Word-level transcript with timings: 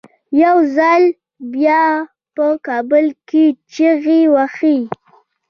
یو 0.43 0.57
ځل 0.77 1.03
بیا 1.53 1.83
په 2.35 2.45
کابل 2.67 3.05
کې 3.29 3.43
چیغې 3.73 4.21
وهي. 4.33 4.79